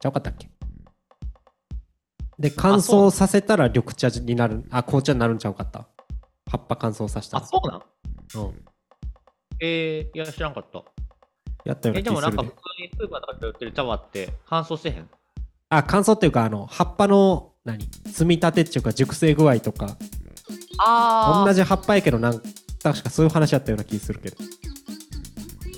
[0.00, 0.48] ちゃうかったっけ？
[2.38, 4.64] で乾燥させたら緑茶になる。
[4.70, 5.86] あ紅茶になるんちゃうかった。
[6.50, 7.82] 葉っぱ乾燥させたあ、らそうなん？
[8.46, 8.64] うん。
[9.60, 10.82] えー、いや、知らんかった。
[11.64, 13.72] やったようえ、な気するででもなんか普通にスーパーとかで売ってる？
[13.72, 15.08] 茶葉って乾燥してへん
[15.70, 17.88] あ乾燥っていうかあの葉っぱの何？
[18.06, 19.96] 積み立てっていうか熟成具合とか。
[20.84, 22.42] あ同じ葉っぱやけどなん
[22.82, 24.36] 確かそういう話やったような気するけど。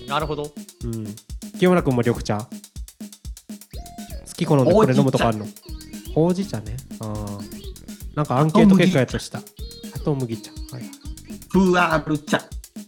[0.09, 0.51] なるほど。
[0.85, 1.15] うん。
[1.59, 2.39] 清村君も緑茶？
[2.39, 2.49] 好
[4.35, 5.47] き好んでこれ飲むとかあるの？
[6.15, 6.77] ほうじ茶ね。
[7.01, 8.17] あー。
[8.17, 9.41] なんかアンケート結果やとした。
[9.97, 10.51] 後麦茶。
[10.75, 10.85] はい
[11.51, 12.41] プーアール茶。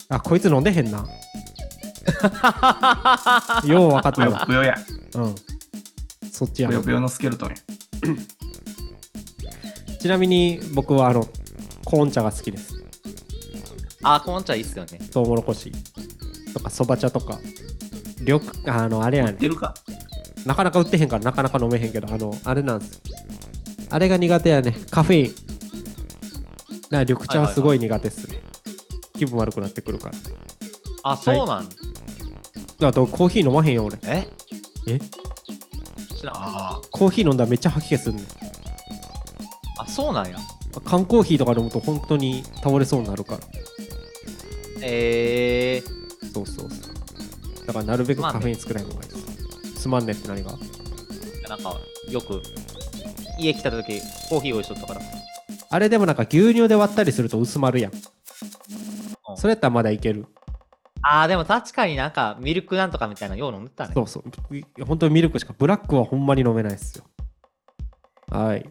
[0.09, 1.07] あこいつ飲んでへんな
[3.67, 4.75] よう分かっぷよぷよや。
[5.15, 5.35] うん。
[6.31, 6.69] そっちや。
[6.69, 7.57] ぷよぷよのスケルトンや。
[9.99, 11.27] ちなみに僕はあの
[11.85, 12.75] コーン茶が好きです。
[14.03, 14.99] あ、コーン茶いいっすよね。
[15.11, 15.73] トウモロコシ。
[16.53, 17.39] とかそば茶とか。
[18.21, 19.33] 緑あのあれやね。
[19.33, 19.75] 知ってるか？
[20.45, 22.95] なかなか売ってへんからなかなか飲めへんけどあのあれなんです。
[22.95, 23.01] よ
[23.91, 24.77] あれが苦手やね。
[24.91, 25.27] カフェ。
[25.27, 25.45] インだか
[26.91, 28.41] ら緑茶はすごい苦手っすね、
[29.19, 30.15] 気分悪くなってくるから。
[31.03, 31.69] あ、そうなん、
[32.83, 33.99] あとコーヒー飲まへんよ俺。
[34.05, 34.29] え？
[34.87, 34.99] え？
[36.15, 36.35] 知らん。
[36.37, 38.23] あコーヒー飲んだらめっちゃ吐き気すんね。
[38.23, 38.27] ん
[39.79, 40.39] あ、そうなんや。
[40.85, 43.41] 缶コーヒーとか飲むと本当に倒れそうになるから。
[44.83, 46.91] えー、そうそうそ
[47.63, 47.67] う。
[47.67, 48.39] だからなるべくまあね。
[48.39, 49.17] カフェイン少ない方がいいで
[49.75, 49.81] す。
[49.83, 50.53] すまんねって何が？
[51.49, 52.43] なんか、よく、
[53.39, 55.01] 家来た時、コーヒー用意しとったから。
[55.71, 57.93] あれでもなんか牛乳で割ったりすると薄まるやん。
[59.37, 60.27] それやったらまだいける
[61.09, 63.93] あー、でも確かになんか、ミルクなんとかみたいなよう飲んでたね。
[63.95, 64.25] そうそう。
[64.85, 67.05] 本当にミルクしかブラックはほんまに飲めないですよ。
[68.29, 68.69] はい。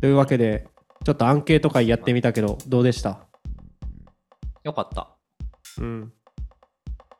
[0.00, 0.66] というわけで
[1.04, 3.26] ちょっとアンケート会やってみたけどどうでした？
[4.62, 5.10] よかった。
[5.78, 6.12] うん。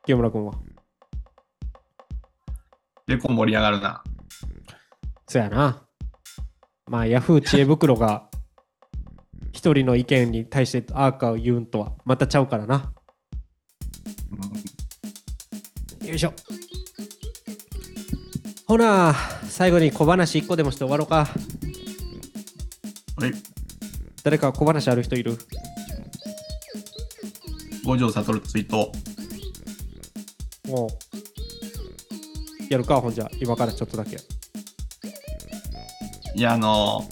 [0.07, 0.55] 清村君は？
[3.07, 4.03] 結構盛り上がるな。
[5.29, 5.83] そやな。
[6.87, 8.31] まあヤフー知恵袋が
[9.53, 12.77] 一人の意見に対してアーカーを言うんとはまたちゃうからな。
[12.77, 12.94] うん
[16.07, 16.33] よいしょ。
[18.67, 19.15] ほな
[19.49, 21.27] 最後に小話1個でもして終わろうか。
[23.17, 23.33] はい。
[24.23, 25.39] 誰か小話ある人いる？
[27.85, 28.91] 五条悟ツイート。
[30.67, 30.91] もう。
[32.73, 33.31] やるかほんじゃ。
[33.41, 34.17] 今からちょっとだけ。
[36.35, 37.07] いや、あの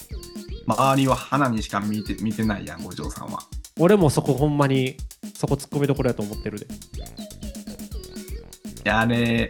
[0.67, 3.41] 周りは花にしか見て見てないやん、五条さんは。
[3.79, 4.97] 俺もそこほんまに
[5.35, 6.69] そこ突っ込みどころやと思ってるでい
[8.85, 9.49] や、あれ、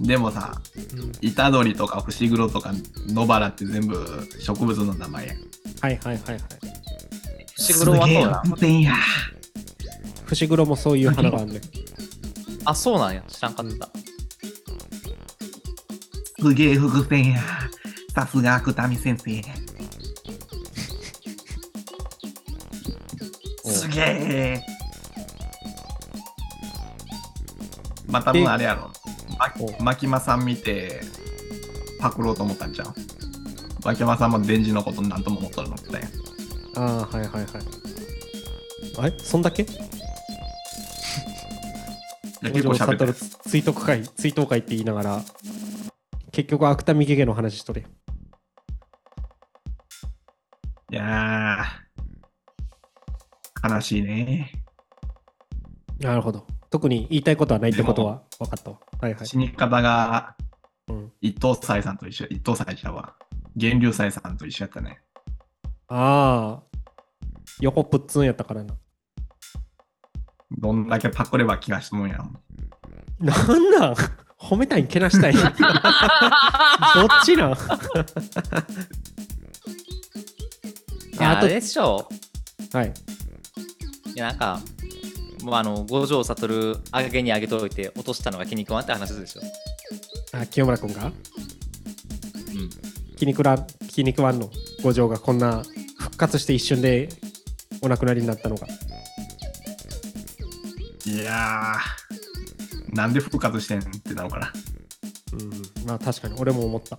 [0.00, 0.60] でもさ、
[0.94, 2.72] うんイタドリとか伏黒とか
[3.08, 5.36] 野原って全部植物の名前やん。
[5.36, 5.44] はい
[5.82, 6.40] はいはいはい
[7.56, 8.80] 伏黒はそうな。
[8.80, 8.94] や。
[10.26, 11.60] 伏黒もそういう花があんねん
[12.64, 13.22] あ、そうなんや。
[13.28, 13.90] 知らんかった。
[16.40, 17.42] すげえ伏線や。
[18.14, 19.61] さすが芥見先生。
[23.92, 24.60] げえ。
[28.08, 28.90] まあ多分あれやろ。
[29.80, 31.00] 牧間さん見て
[32.00, 32.94] パクろうと思ったんちゃう？
[33.84, 36.08] 牧間さんも電磁のことなんとも思ったのったやん。
[36.76, 37.46] ああはいはいはい
[38.98, 39.18] あれ？
[39.18, 39.64] そんだけ？
[39.64, 39.82] 結
[42.64, 43.14] 構喋ってる。
[43.14, 45.22] 追悼会追悼会って言いながら
[46.32, 47.82] 結局芥見ゲゲの話しとれ
[50.90, 51.06] いやー、
[53.74, 54.52] 悲しいね。
[56.00, 56.46] なるほど。
[56.70, 58.70] 特に言いたいことはないってことは分かった。
[58.70, 59.26] わはいはい。
[59.26, 60.34] 死に方が
[60.88, 61.12] うん。
[61.20, 63.14] 一等祭さんと一緒、一等祭ちゃうわ。
[63.54, 65.00] 源流祭さんと一緒やったね。
[65.88, 66.62] ああ
[67.60, 68.74] 横プッツンやったからな。
[70.50, 72.38] どんだけパクれば気が済むんやん
[73.20, 73.94] なん？
[74.38, 75.32] 褒めたいんけなしたい。
[75.36, 75.44] どっ
[77.24, 77.56] ちなん？
[81.20, 82.08] あとでしょ。
[82.72, 82.92] はい
[84.22, 84.60] なんか、
[85.42, 86.46] もうあの、五条悟
[86.92, 89.42] 上げに上げといて落としたのが気に食わんって話でしょ。
[90.32, 91.06] あ清村君が？
[91.06, 91.12] うん。
[93.16, 93.58] 気に食ら
[93.88, 94.48] 気に食わんの？
[94.82, 95.62] 五条がこんな
[95.98, 97.08] 復活して一瞬で
[97.82, 98.66] お亡くなりになったのが
[101.04, 104.52] いやー、なんで復活してんってなのかな。
[105.32, 106.96] うんまあ確かに俺も思った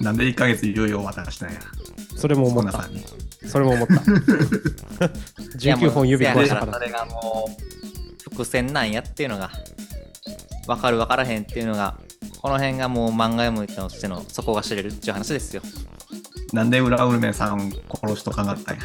[0.00, 1.60] なんで1ヶ月猶予を渡したんや。
[2.16, 3.04] それも思ったコナさんに。
[3.46, 3.94] それも思った
[5.60, 9.50] 19本指壊したからそれがもう、伏線なんやっていうのが、
[10.66, 11.98] 分かる分からへんっていうのが、
[12.40, 15.62] この辺がもう漫画読むとしての底が知れるっていう話ですよ。
[16.52, 17.70] なんで裏ウルメさん
[18.02, 18.82] 殺しとかなかったんや？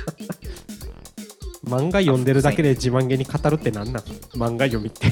[1.65, 4.03] 漫画読んでるだけで自慢げに語るってなんなん？
[4.35, 5.11] 漫画読みって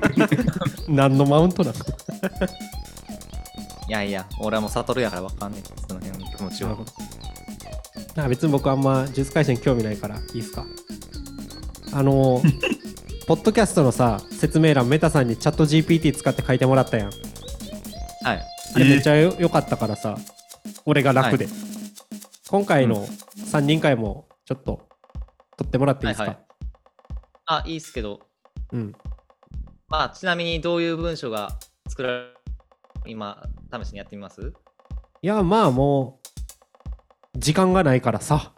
[0.88, 1.76] 何のマウントなの
[3.88, 5.62] いやいや、俺はもう悟るやから分かんねえ。
[5.88, 6.76] その辺の気持ちは
[8.16, 8.22] なるほ。
[8.22, 10.64] どあ別に僕あんま呪術廻戦興味ないからいいですか？
[11.92, 12.42] あの
[13.26, 17.10] ポッドキャストのさ説明欄メタさんにチャット GPT 使って書いてもらったやん。
[17.10, 18.42] はい。
[18.74, 20.16] あれめっちゃよよかったからさ
[20.84, 21.48] 俺が楽で、
[22.48, 24.88] 今回の3人会もちょっと
[25.56, 26.38] 撮ってもらっていいですか、はいはい。
[27.46, 28.20] あ、いいっすけど、
[28.72, 28.92] うん。
[29.88, 32.24] まあ、ちなみにどういう文章が作られ
[33.06, 34.52] 今、試しにやってみます？
[35.22, 36.25] いやまあもう
[37.38, 38.54] 時間がないからさ。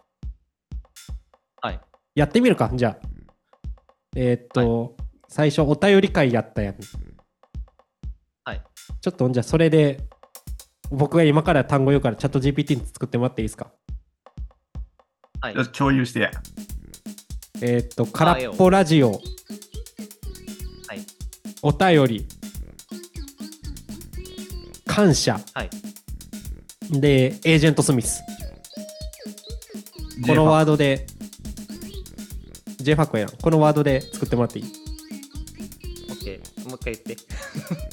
[1.61, 1.81] はい。
[2.15, 2.71] やってみるか。
[2.73, 3.09] じゃあ。
[4.17, 4.97] えーっと、
[5.29, 6.77] 最初お便り会やったやん。
[8.45, 8.63] はい。
[9.01, 10.01] ちょっとじゃあそれで
[10.91, 13.73] 僕が今から単語言うからチャット GPT に作ってもらっていいですか？
[15.41, 15.55] はい。
[15.73, 16.21] 共有して。
[16.21, 16.31] や。
[17.61, 19.13] えーっと空っぽラジオ。
[19.13, 19.21] はい。
[21.63, 22.27] お便り。
[24.87, 25.39] 感謝。
[25.55, 25.71] はい。
[26.91, 28.23] でエージェント・スミス
[30.27, 31.07] このワードで
[32.79, 34.65] JFAC やんこのワードで作ってもらっていい
[36.09, 36.69] ？OK。
[36.69, 37.17] もう一回言って。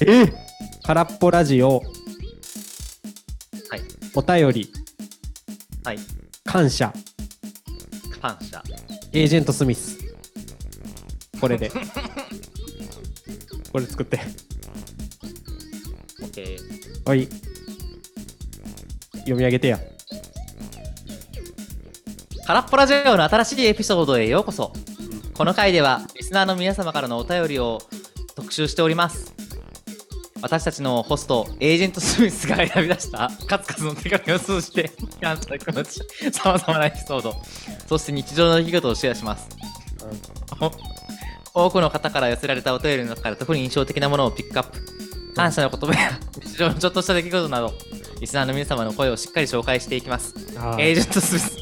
[0.06, 0.32] え？
[0.82, 1.84] 空っぽラジオは
[3.76, 3.82] い。
[4.14, 4.72] お便り
[5.84, 5.98] はい。
[6.44, 6.92] 感謝
[8.20, 8.62] 感謝。
[9.12, 9.98] エージェント・スミス
[11.40, 11.70] これで
[13.72, 14.18] これ作って
[16.20, 16.58] OK。
[17.04, 17.28] はい
[19.20, 19.80] 読み上げてや
[22.46, 24.72] 空っぽラジオの新しいエピソードへようこそ。
[25.34, 27.80] この回では、リスナーの皆様からのお便りを
[28.36, 29.34] 特集しております。
[30.40, 36.00] 私たちのホスト、エージェント・スミスが選び出した数々の手紙を通じて、感謝の気持ち、
[36.32, 37.34] さまざまなエピソード、
[37.88, 39.48] そして日常の出来事をシェアします。
[41.52, 44.78] お多くの方から寄せられたお便りの中から特に印象的なものをピックアップ。
[45.34, 47.74] 感謝の言葉や日常のちょっとした出来事など、
[48.20, 50.32] リスナーの皆様の声をしっかり紹介していきます。
[50.56, 51.55] あエージェントスミス、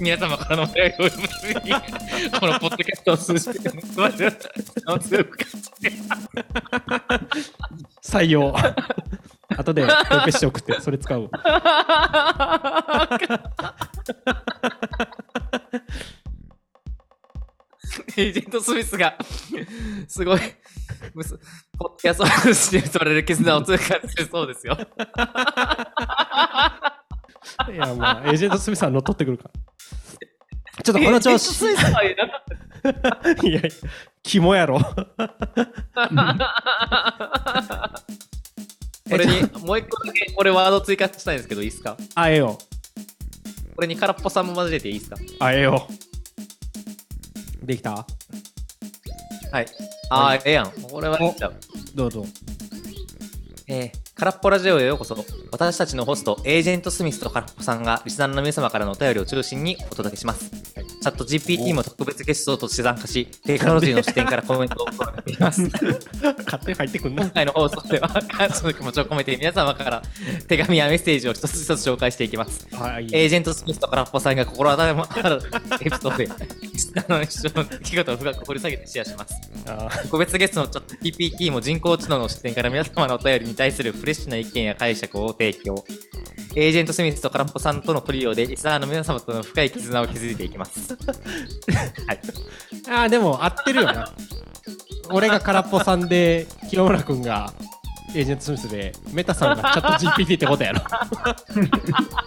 [0.00, 1.72] 皆様からのお便りを読むために、
[2.40, 3.70] このポッドキャストを通じて
[8.02, 8.54] 採用。
[9.56, 11.22] 後でコピしってそれ使う。
[11.22, 11.30] わ
[18.16, 19.16] エージェントスミスが、
[20.08, 20.40] すごい、
[21.14, 21.38] むす
[21.78, 24.76] ポッドキャストを通じて結ばれる絆を強く感じてそうですよ。
[27.72, 29.50] いやまあエージェント・スミスは乗っ取ってくるから
[30.84, 33.62] ちょっとこの調子いや
[34.22, 34.80] 肝やろ
[39.10, 42.56] これに、もう一個だけ、俺ワード追加したいんですけど、いいですかあえよ
[43.76, 45.86] これに空っぽさんも交えていいですかあえよ
[47.62, 48.06] できた
[49.52, 49.66] はい。
[50.08, 50.72] あ、ええやん。
[50.90, 51.54] これは言っちゃう。
[51.94, 52.24] どうぞ
[53.68, 55.16] えー、空っぽラジオへようこそ。
[55.50, 60.48] 私たちのホスト、エージェント・スミスと空っぽさんがリスナーの皆様からのお便りを中心にお届けします。
[61.02, 65.62] チャット GPT も特別ゲストとして参加し、テクノロジーの視点からコメントを届けています。
[66.44, 70.02] 勝手に入ってくんな今回の放送では、感謝の気持ちを込めて皆様から
[70.46, 72.68] 手紙やメッセージを一つ一つ紹介していきます。
[72.70, 75.42] はいエージェント・スミスと空っぽさんが心温まる
[75.80, 76.28] エピソードで、
[76.72, 79.34] リスナーの一生の出来事を深く掘り下げてシェアします。
[79.66, 85.84] あ個別ゲストのチャット GPT も人工知能の視点から皆様のお便りに対するフレッシュな意見や解釈を提供。
[86.54, 90.94] エージェント・スミスと空っぽさんとのトリオでリスナーの皆様との深い絆を築いていきます。
[92.06, 92.20] はい。
[92.88, 94.12] あーでも合ってるよな
[95.10, 97.52] 俺が空っぽさんで清村君が
[98.14, 100.80] エージェント・スミスでメタさんがチャット GPT ってことやろ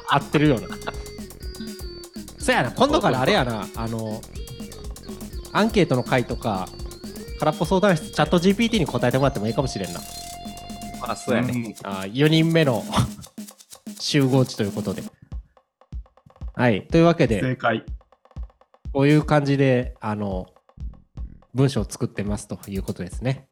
[0.10, 0.68] 合ってるよな
[2.40, 4.22] そやな今度からあれやなあの
[5.52, 6.68] アンケートの回とか
[7.40, 10.00] 空っぽ相談室チャット GPT に答えてもらってもいいかもしれんな
[11.12, 11.76] あ、そうやね。
[11.84, 12.84] あ4人目の
[14.00, 15.04] 集合地ということで。
[16.54, 16.88] はい。
[16.88, 17.86] というわけで、正解。
[18.94, 20.48] こういう感じで、あの、
[21.54, 23.48] 文章を作ってますということですね。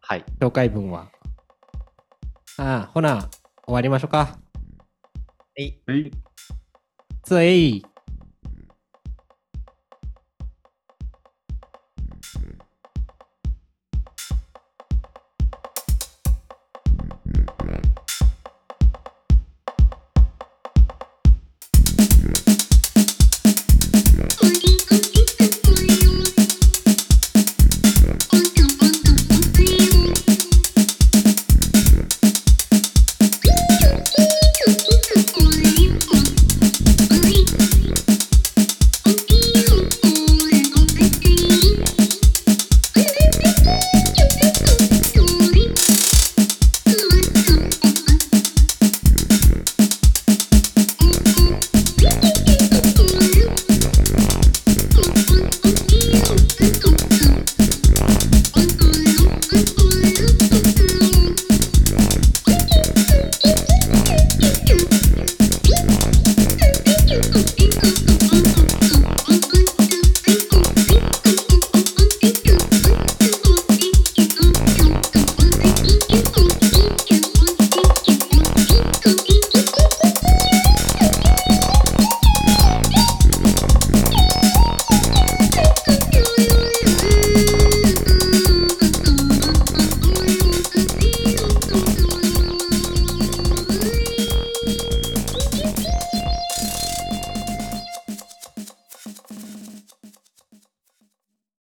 [0.00, 0.24] はい。
[0.40, 1.10] 紹介文は。
[2.58, 3.30] ああ、ほな、
[3.64, 4.18] 終わりましょうか。
[4.18, 4.38] は
[5.56, 5.80] い。
[5.88, 6.10] えい
[7.22, 7.91] つえい。